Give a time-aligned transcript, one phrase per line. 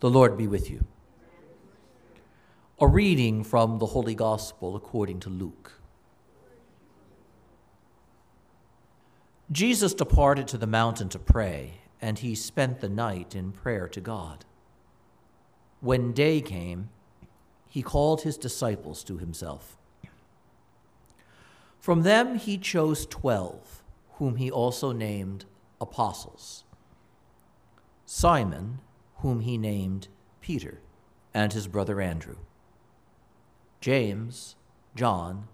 [0.00, 0.84] The Lord be with you.
[2.78, 5.80] A reading from the Holy Gospel according to Luke.
[9.50, 14.00] Jesus departed to the mountain to pray, and he spent the night in prayer to
[14.02, 14.44] God.
[15.80, 16.90] When day came,
[17.66, 19.78] he called his disciples to himself.
[21.80, 23.82] From them he chose twelve,
[24.14, 25.46] whom he also named
[25.80, 26.64] apostles
[28.04, 28.80] Simon,
[29.18, 30.08] whom he named
[30.40, 30.80] Peter,
[31.32, 32.36] and his brother Andrew,
[33.80, 34.56] James,
[34.94, 35.48] John,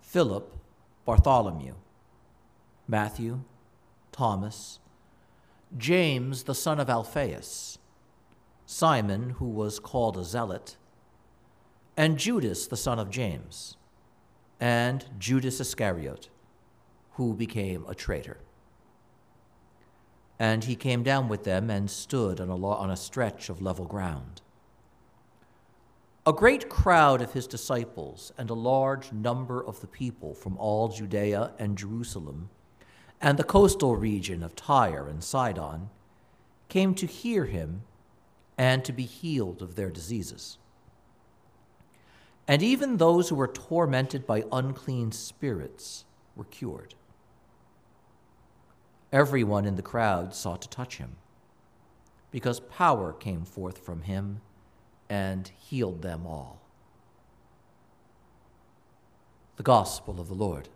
[0.00, 0.56] Philip,
[1.04, 1.74] Bartholomew,
[2.86, 3.42] Matthew,
[4.12, 4.80] Thomas,
[5.76, 7.78] James the son of Alphaeus,
[8.64, 10.76] Simon, who was called a zealot,
[11.96, 13.76] and Judas the son of James,
[14.60, 16.28] and Judas Iscariot,
[17.12, 18.38] who became a traitor.
[20.38, 23.60] And he came down with them and stood on a, lo- on a stretch of
[23.60, 24.40] level ground.
[26.26, 30.88] A great crowd of his disciples and a large number of the people from all
[30.88, 32.50] Judea and Jerusalem
[33.20, 35.90] and the coastal region of Tyre and Sidon
[36.68, 37.82] came to hear him
[38.56, 40.58] and to be healed of their diseases.
[42.46, 46.94] And even those who were tormented by unclean spirits were cured.
[49.12, 51.16] Everyone in the crowd sought to touch him,
[52.30, 54.40] because power came forth from him
[55.08, 56.60] and healed them all.
[59.56, 60.68] The Gospel of the Lord.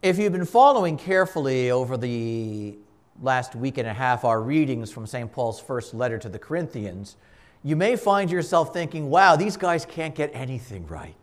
[0.00, 2.74] If you've been following carefully over the
[3.20, 5.30] last week and a half our readings from St.
[5.30, 7.16] Paul's first letter to the Corinthians,
[7.62, 11.14] you may find yourself thinking, wow, these guys can't get anything right.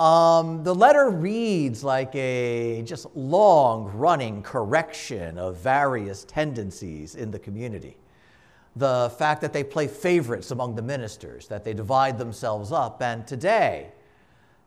[0.00, 7.38] Um, the letter reads like a just long running correction of various tendencies in the
[7.38, 7.98] community.
[8.76, 13.02] The fact that they play favorites among the ministers, that they divide themselves up.
[13.02, 13.92] And today,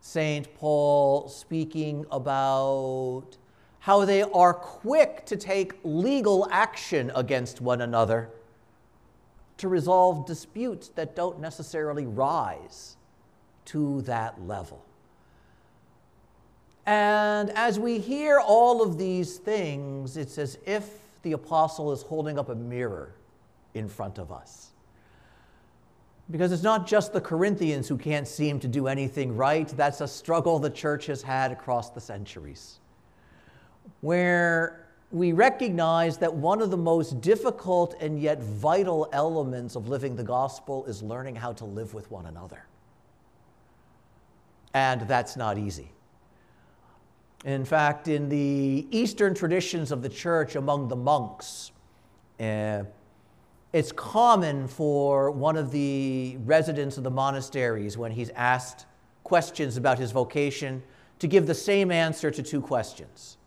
[0.02, 0.54] St.
[0.54, 3.36] Paul speaking about
[3.80, 8.30] how they are quick to take legal action against one another
[9.58, 12.98] to resolve disputes that don't necessarily rise
[13.66, 14.86] to that level.
[16.86, 20.90] And as we hear all of these things, it's as if
[21.22, 23.14] the apostle is holding up a mirror
[23.74, 24.72] in front of us.
[26.30, 30.08] Because it's not just the Corinthians who can't seem to do anything right, that's a
[30.08, 32.80] struggle the church has had across the centuries.
[34.02, 40.16] Where we recognize that one of the most difficult and yet vital elements of living
[40.16, 42.66] the gospel is learning how to live with one another.
[44.74, 45.92] And that's not easy.
[47.44, 51.72] In fact, in the Eastern traditions of the church among the monks,
[52.40, 52.84] uh,
[53.74, 58.86] it's common for one of the residents of the monasteries, when he's asked
[59.24, 60.84] questions about his vocation,
[61.20, 63.38] to give the same answer to two questions.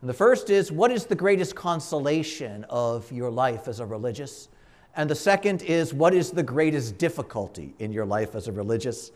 [0.00, 4.48] And the first is, What is the greatest consolation of your life as a religious?
[4.96, 9.12] And the second is, What is the greatest difficulty in your life as a religious?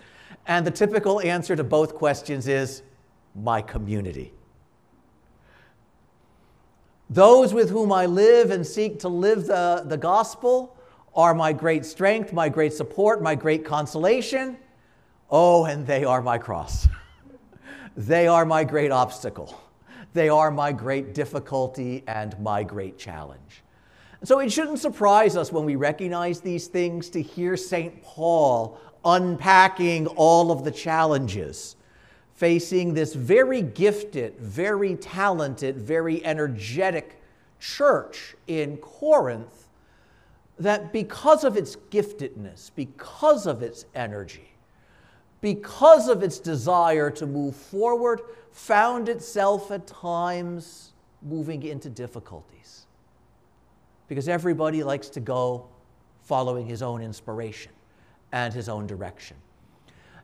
[0.47, 2.82] And the typical answer to both questions is,
[3.34, 4.32] my community.
[7.10, 10.76] Those with whom I live and seek to live the, the gospel
[11.15, 14.56] are my great strength, my great support, my great consolation.
[15.31, 16.88] Oh, and they are my cross.
[17.97, 19.60] they are my great obstacle.
[20.14, 23.62] They are my great difficulty and my great challenge.
[24.25, 28.03] So it shouldn't surprise us when we recognize these things to hear St.
[28.03, 31.76] Paul unpacking all of the challenges
[32.34, 37.20] facing this very gifted, very talented, very energetic
[37.60, 39.69] church in Corinth
[40.59, 44.53] that because of its giftedness, because of its energy,
[45.41, 48.20] because of its desire to move forward,
[48.53, 52.87] found itself at times moving into difficulties.
[54.08, 55.67] Because everybody likes to go
[56.23, 57.73] following his own inspiration
[58.31, 59.37] and his own direction.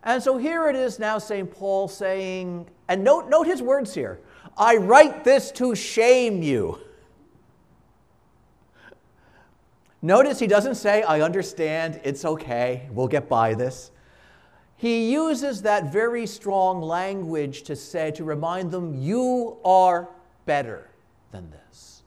[0.04, 1.50] And so here it is now, St.
[1.50, 4.20] Paul saying, and note, note his words here
[4.56, 6.78] I write this to shame you.
[10.00, 13.90] Notice he doesn't say, I understand, it's okay, we'll get by this.
[14.76, 20.08] He uses that very strong language to say, to remind them, you are
[20.46, 20.88] better
[21.32, 22.04] than this.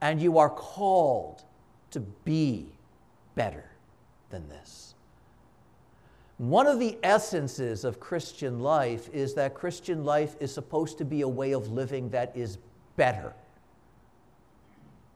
[0.00, 1.44] And you are called
[1.92, 2.66] to be
[3.36, 3.70] better
[4.30, 4.85] than this.
[6.38, 11.22] One of the essences of Christian life is that Christian life is supposed to be
[11.22, 12.58] a way of living that is
[12.96, 13.32] better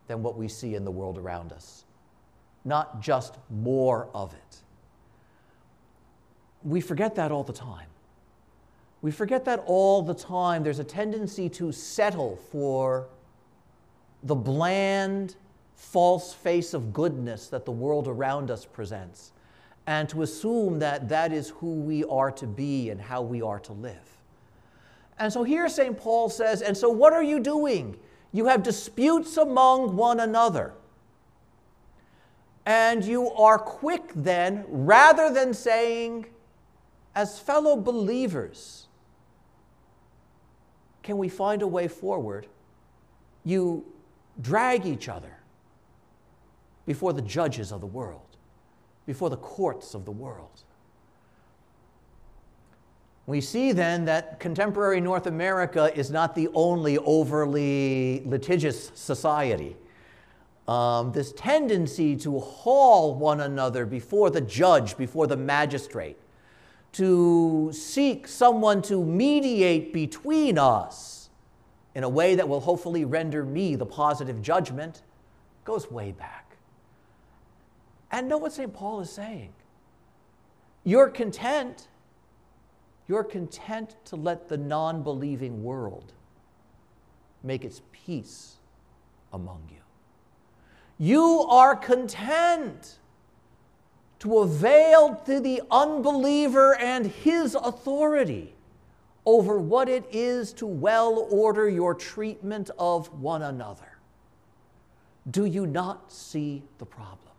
[0.07, 1.85] than what we see in the world around us,
[2.65, 4.57] not just more of it.
[6.63, 7.87] We forget that all the time.
[9.03, 10.63] We forget that all the time.
[10.63, 13.09] There's a tendency to settle for
[14.23, 15.37] the bland,
[15.75, 19.33] false face of goodness that the world around us presents,
[19.91, 23.59] and to assume that that is who we are to be and how we are
[23.59, 24.23] to live.
[25.19, 25.99] And so here St.
[25.99, 27.99] Paul says, and so what are you doing?
[28.31, 30.75] You have disputes among one another.
[32.65, 36.27] And you are quick then, rather than saying,
[37.17, 38.87] as fellow believers,
[41.03, 42.47] can we find a way forward?
[43.45, 43.85] You
[44.41, 45.39] drag each other
[46.87, 48.30] before the judges of the world,
[49.07, 50.63] before the courts of the world.
[53.27, 59.77] We see then that contemporary North America is not the only overly litigious society.
[60.67, 66.19] Um, this tendency to haul one another before the judge, before the magistrate,
[66.93, 71.31] to seek someone to mediate between us
[71.95, 75.03] in a way that will hopefully render me the positive judgment
[75.65, 76.50] goes way back.
[78.11, 78.73] And know what St.
[78.73, 79.53] Paul is saying.
[80.85, 81.89] You're content.
[83.09, 86.13] You're content to let the non believing world
[87.43, 88.57] make its peace
[89.33, 89.77] among you.
[90.99, 92.99] You are content
[94.21, 98.55] to avail to the unbeliever and his authority
[99.25, 103.99] over what it is to well order your treatment of one another.
[105.31, 107.30] Do you not see the problem?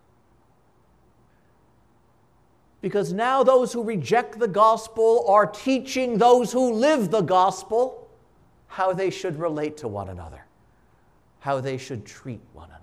[2.82, 8.10] Because now those who reject the gospel are teaching those who live the gospel
[8.68, 10.46] how they should relate to one another,
[11.40, 12.82] how they should treat one another.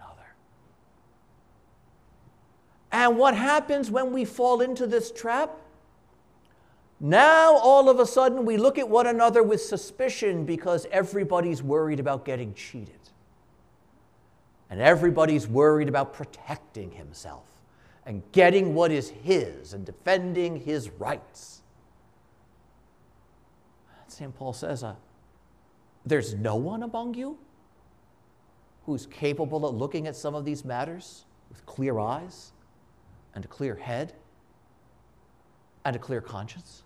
[2.92, 5.50] And what happens when we fall into this trap?
[7.00, 12.00] Now, all of a sudden, we look at one another with suspicion because everybody's worried
[12.00, 12.94] about getting cheated.
[14.70, 17.47] And everybody's worried about protecting himself
[18.08, 21.60] and getting what is his and defending his rights.
[24.06, 24.34] St.
[24.34, 24.94] Paul says, uh,
[26.06, 27.38] There's no one among you
[28.86, 32.52] who's capable of looking at some of these matters with clear eyes
[33.34, 34.14] and a clear head
[35.84, 36.84] and a clear conscience.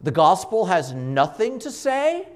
[0.00, 2.28] The gospel has nothing to say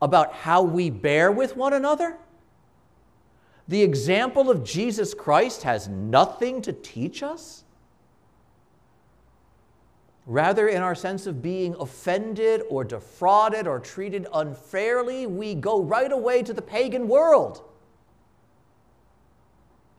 [0.00, 2.16] about how we bear with one another.
[3.68, 7.64] The example of Jesus Christ has nothing to teach us.
[10.24, 16.12] Rather, in our sense of being offended or defrauded or treated unfairly, we go right
[16.12, 17.62] away to the pagan world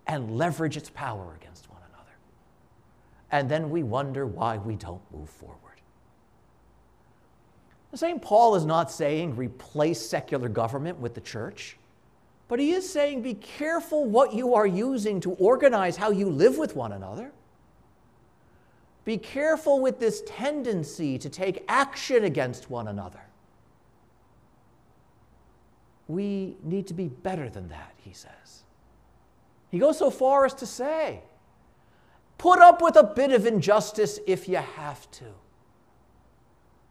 [0.06, 2.12] and leverage its power against one another.
[3.31, 5.57] and then we wonder why we don't move forward.
[7.95, 8.22] St.
[8.22, 11.79] Paul is not saying replace secular government with the church,
[12.50, 16.57] but he is saying be careful what you are using to organize how you live
[16.57, 17.31] with one another.
[19.06, 23.22] Be careful with this tendency to take action against one another.
[26.07, 28.63] We need to be better than that, he says.
[29.70, 31.22] He goes so far as to say,
[32.39, 35.25] Put up with a bit of injustice if you have to.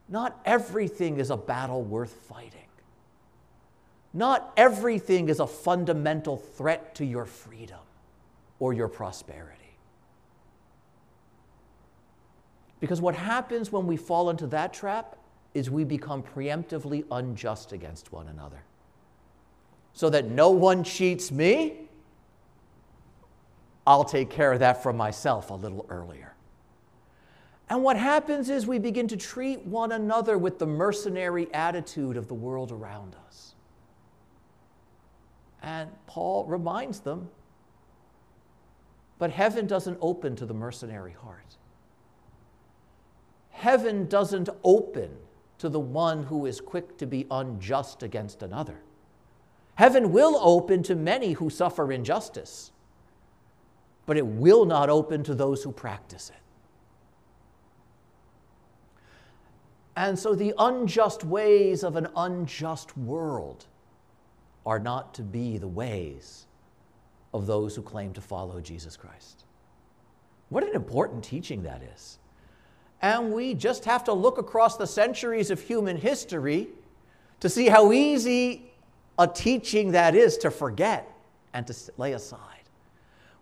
[0.08, 2.67] Not everything is a battle worth fighting.
[4.12, 7.80] Not everything is a fundamental threat to your freedom
[8.58, 9.76] or your prosperity.
[12.80, 15.16] Because what happens when we fall into that trap
[15.54, 18.62] is we become preemptively unjust against one another.
[19.92, 21.88] So that no one cheats me
[23.88, 26.34] I'll take care of that for myself a little earlier.
[27.70, 32.28] And what happens is we begin to treat one another with the mercenary attitude of
[32.28, 33.54] the world around us.
[35.62, 37.28] And Paul reminds them,
[39.18, 41.56] but heaven doesn't open to the mercenary heart.
[43.50, 45.10] Heaven doesn't open
[45.58, 48.80] to the one who is quick to be unjust against another.
[49.74, 52.70] Heaven will open to many who suffer injustice
[54.08, 56.40] but it will not open to those who practice it.
[59.94, 63.66] And so the unjust ways of an unjust world
[64.66, 66.46] are not to be the ways
[67.32, 69.44] of those who claim to follow Jesus Christ.
[70.48, 72.18] What an important teaching that is.
[73.00, 76.68] And we just have to look across the centuries of human history
[77.40, 78.72] to see how easy
[79.18, 81.10] a teaching that is to forget
[81.52, 82.40] and to lay aside.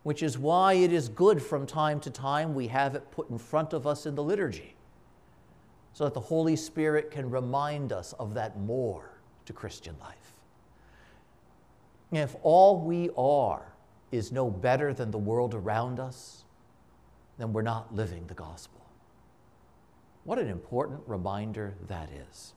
[0.02, 3.38] Which is why it is good from time to time we have it put in
[3.38, 4.76] front of us in the liturgy
[5.92, 10.36] so that the Holy Spirit can remind us of that more to Christian life.
[12.12, 13.72] If all we are
[14.12, 16.44] is no better than the world around us,
[17.38, 18.80] then we're not living the gospel.
[20.25, 22.54] What an important reminder that is.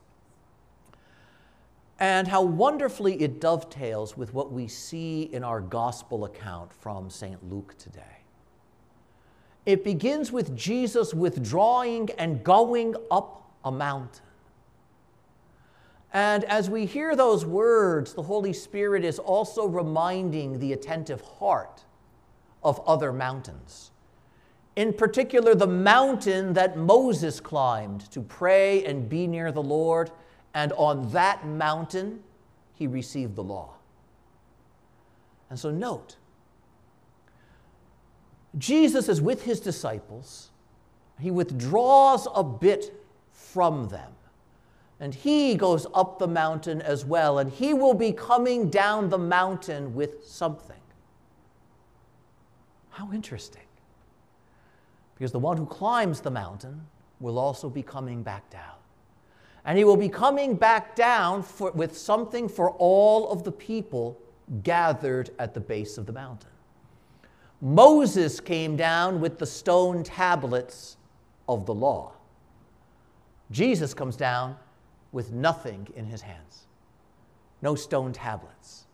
[1.98, 7.38] And how wonderfully it dovetails with what we see in our gospel account from St.
[7.50, 8.22] Luke today.
[9.66, 14.22] It begins with Jesus withdrawing and going up a mountain.
[16.12, 21.84] And as we hear those words, the Holy Spirit is also reminding the attentive heart
[22.62, 23.92] of other mountains.
[24.74, 30.10] In particular, the mountain that Moses climbed to pray and be near the Lord,
[30.54, 32.22] and on that mountain
[32.74, 33.74] he received the law.
[35.48, 36.16] And so, note,
[38.58, 40.50] Jesus is with his disciples,
[41.20, 42.94] he withdraws a bit
[43.32, 44.12] from them
[45.00, 49.18] and he goes up the mountain as well, and he will be coming down the
[49.18, 50.76] mountain with something.
[52.90, 53.62] How interesting.
[55.14, 56.86] Because the one who climbs the mountain
[57.18, 58.74] will also be coming back down.
[59.64, 64.18] And he will be coming back down for, with something for all of the people
[64.62, 66.50] gathered at the base of the mountain.
[67.62, 70.96] Moses came down with the stone tablets
[71.48, 72.12] of the law.
[73.50, 74.56] Jesus comes down
[75.12, 76.66] with nothing in his hands,
[77.62, 78.84] no stone tablets.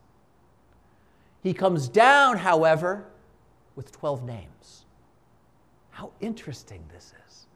[1.42, 3.06] He comes down, however,
[3.76, 4.85] with 12 names.
[5.90, 7.46] How interesting this is.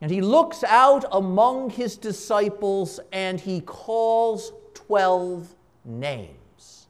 [0.00, 5.54] And he looks out among his disciples and he calls 12
[5.84, 6.88] names.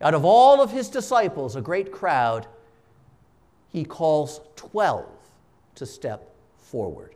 [0.00, 2.46] Out of all of his disciples, a great crowd,
[3.68, 5.06] he calls 12
[5.76, 7.14] to step forward.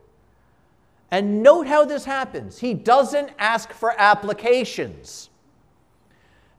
[1.11, 2.59] And note how this happens.
[2.59, 5.29] He doesn't ask for applications.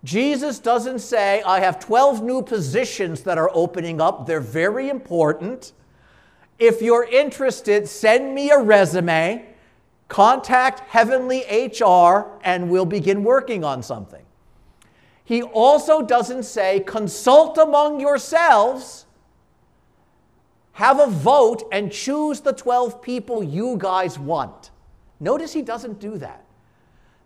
[0.02, 4.26] Jesus doesn't say, I have 12 new positions that are opening up.
[4.26, 5.73] They're very important.
[6.59, 9.45] If you're interested, send me a resume,
[10.09, 14.25] contact Heavenly HR, and we'll begin working on something.
[15.25, 19.07] He also doesn't say, consult among yourselves
[20.81, 24.71] have a vote and choose the 12 people you guys want.
[25.21, 26.43] Notice he doesn't do that.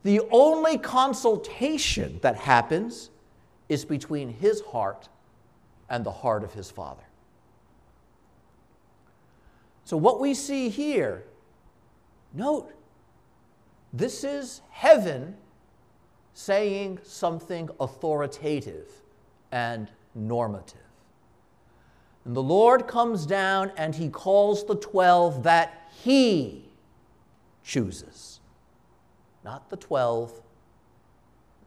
[0.03, 3.11] The only consultation that happens
[3.69, 5.09] is between his heart
[5.89, 7.05] and the heart of his Father.
[9.85, 11.23] So, what we see here,
[12.33, 12.73] note,
[13.93, 15.37] this is heaven
[16.33, 18.89] saying something authoritative
[19.53, 20.84] and normative.
[22.25, 26.65] And the Lord comes down and he calls the 12 that he
[27.63, 28.41] chooses,
[29.45, 30.41] not the 12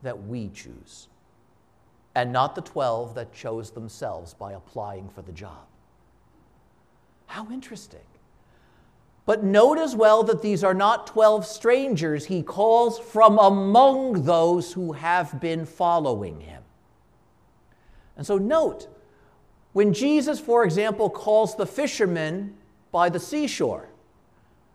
[0.01, 1.07] that we choose,
[2.15, 5.65] and not the 12 that chose themselves by applying for the job.
[7.27, 7.99] How interesting.
[9.27, 12.25] But note as well that these are not 12 strangers.
[12.25, 16.63] He calls from among those who have been following him.
[18.15, 18.87] And so note
[19.74, 22.55] when Jesus, for example, calls the fishermen
[22.91, 23.89] by the seashore,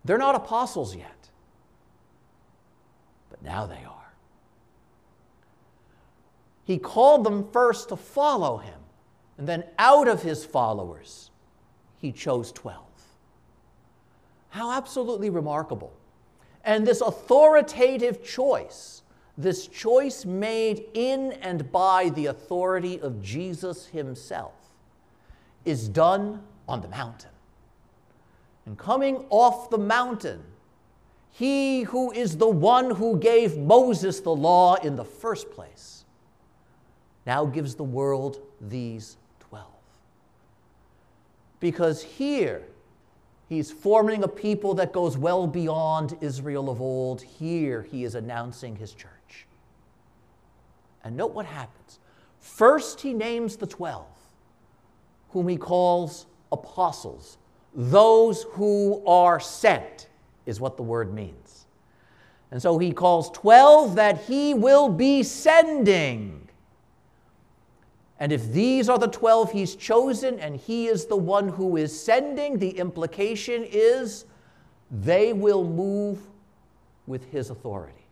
[0.05, 1.29] they're not apostles yet,
[3.31, 4.13] but now they are.
[6.65, 8.79] He called them first to follow him,
[9.39, 11.31] and then out of his followers,
[11.99, 12.83] he chose 12.
[14.51, 15.93] How absolutely remarkable.
[16.65, 19.03] And this authoritative choice,
[19.39, 24.53] this choice made in and by the authority of Jesus himself,
[25.65, 27.31] is done on the mountain.
[28.67, 30.43] And coming off the mountain,
[31.31, 36.05] he who is the one who gave Moses the law in the first place
[37.27, 39.67] now gives the world these 12.
[41.61, 42.63] Because here,
[43.49, 47.23] he's forming a people that goes well beyond Israel of old.
[47.23, 49.47] Here, he is announcing his church.
[51.05, 51.99] And note what happens.
[52.41, 54.05] First, he names the 12
[55.33, 57.39] whom he calls apostles.
[57.75, 60.09] Those who are sent
[60.47, 61.67] is what the word means.
[62.51, 66.49] And so he calls 12 that he will be sending.
[68.21, 71.99] And if these are the 12 he's chosen and he is the one who is
[71.99, 74.27] sending, the implication is
[74.91, 76.21] they will move
[77.07, 78.03] with his authority.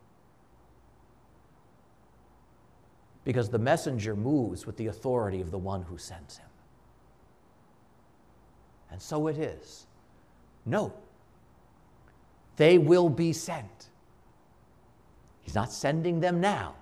[3.23, 6.47] because the messenger moves with the authority of the one who sends him.
[8.91, 9.87] And so it is.
[10.65, 10.93] No,
[12.57, 13.89] they will be sent.
[15.41, 16.75] He's not sending them now,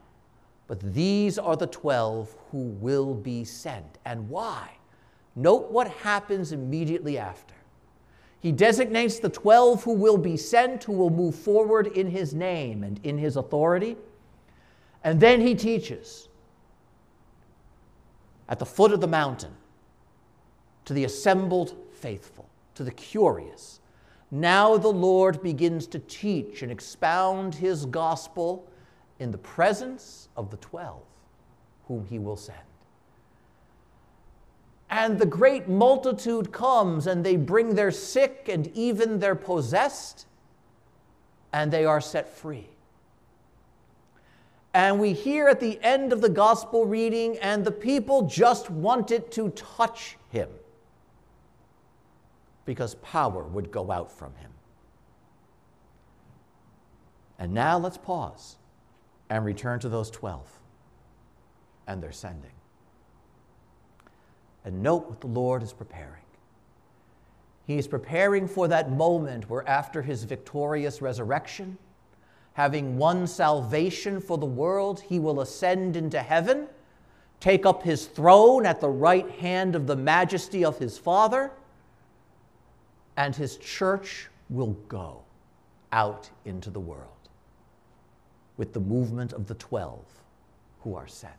[0.68, 3.98] but these are the 12 who will be sent.
[4.06, 4.72] And why?
[5.36, 7.54] Note what happens immediately after.
[8.42, 12.84] He designates the 12 who will be sent, who will move forward in his name
[12.84, 13.98] and in his authority.
[15.04, 16.28] And then he teaches
[18.48, 19.54] at the foot of the mountain
[20.86, 23.79] to the assembled faithful, to the curious.
[24.32, 28.70] Now the Lord begins to teach and expound his gospel
[29.20, 31.01] in the presence of the 12
[31.88, 32.58] whom he will send.
[34.91, 40.25] And the great multitude comes, and they bring their sick and even their possessed,
[41.51, 42.70] and they are set free.
[44.74, 49.32] And we hear at the end of the gospel reading, and the people just wanted
[49.32, 50.50] to touch him
[52.70, 54.52] because power would go out from him.
[57.40, 58.58] And now let's pause
[59.28, 60.48] and return to those 12
[61.88, 62.52] and their sending.
[64.64, 66.22] And note what the Lord is preparing.
[67.66, 71.76] He is preparing for that moment where, after his victorious resurrection,
[72.54, 76.68] having won salvation for the world, he will ascend into heaven,
[77.40, 81.52] take up his throne at the right hand of the majesty of his Father,
[83.20, 85.22] and his church will go
[85.92, 87.30] out into the world
[88.56, 90.06] with the movement of the twelve
[90.80, 91.34] who are sent.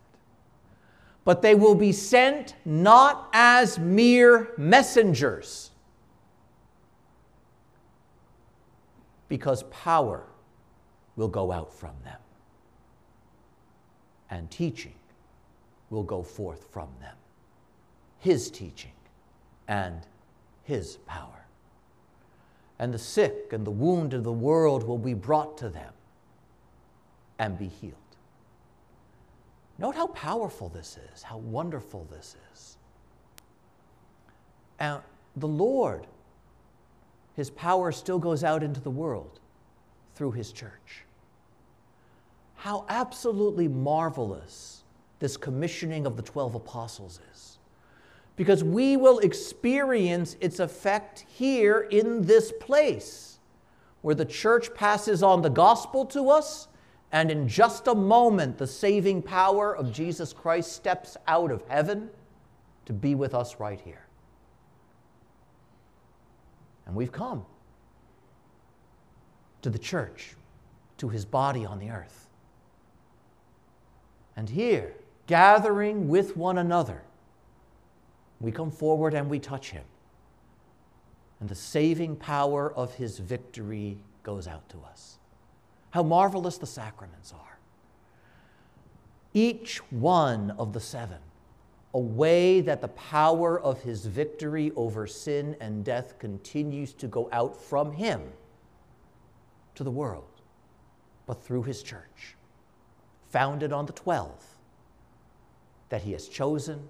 [1.25, 5.71] But they will be sent not as mere messengers,
[9.27, 10.23] because power
[11.15, 12.19] will go out from them,
[14.29, 14.93] and teaching
[15.89, 17.15] will go forth from them.
[18.19, 18.93] His teaching
[19.67, 20.05] and
[20.63, 21.40] His power.
[22.81, 25.93] And the sick and the wounded of the world will be brought to them
[27.37, 27.93] and be healed.
[29.77, 32.77] Note how powerful this is, how wonderful this is.
[34.79, 34.99] And
[35.35, 36.07] the Lord,
[37.35, 39.39] His power still goes out into the world
[40.15, 41.05] through His church.
[42.55, 44.83] How absolutely marvelous
[45.19, 47.59] this commissioning of the 12 apostles is.
[48.41, 53.37] Because we will experience its effect here in this place,
[54.01, 56.67] where the church passes on the gospel to us
[57.11, 62.09] and in just a moment, the saving power of Jesus Christ steps out of heaven
[62.85, 64.07] to be with us right here.
[66.87, 67.45] And we've come
[69.61, 70.35] to the church,
[70.97, 72.27] to his body on the earth.
[74.35, 74.95] And here,
[75.27, 77.03] gathering with one another,
[78.41, 79.83] we come forward and we touch him.
[81.39, 85.17] And the saving power of his victory goes out to us.
[85.91, 87.59] How marvelous the sacraments are.
[89.33, 91.19] Each one of the seven,
[91.93, 97.29] a way that the power of his victory over sin and death continues to go
[97.31, 98.21] out from him
[99.75, 100.41] to the world,
[101.25, 102.35] but through his church,
[103.29, 104.43] founded on the twelve
[105.89, 106.89] that he has chosen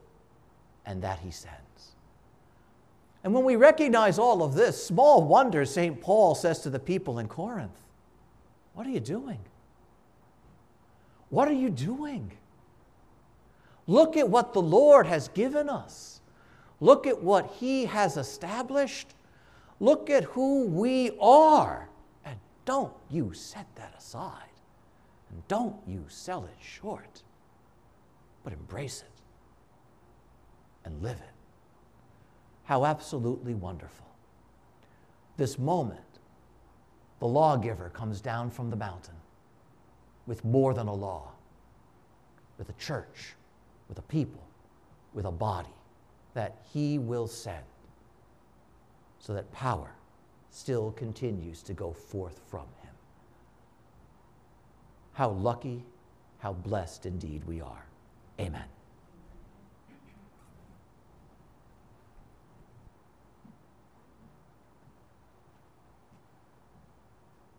[0.86, 1.58] and that he sends.
[3.24, 6.02] And when we recognize all of this, small wonder St.
[6.02, 7.82] Paul says to the people in Corinth
[8.74, 9.40] what are you doing?
[11.30, 12.32] What are you doing?
[13.88, 16.22] Look at what the Lord has given us.
[16.80, 19.14] Look at what He has established.
[19.80, 21.90] Look at who we are.
[22.26, 24.36] And don't you set that aside.
[25.30, 27.24] And don't you sell it short,
[28.44, 29.11] but embrace it
[30.86, 31.34] and live it.
[32.64, 34.06] How absolutely wonderful.
[35.38, 36.00] This moment
[37.20, 39.16] the lawgiver comes down from the mountain
[40.26, 41.32] with more than a law,
[42.58, 43.36] with a church,
[43.88, 44.42] with a people,
[45.14, 45.70] with a body
[46.34, 47.64] that he will send
[49.20, 49.92] so that power
[50.50, 52.94] still continues to go forth from him.
[55.14, 55.84] How lucky,
[56.40, 57.86] how blessed indeed we are.
[58.40, 58.66] Amen.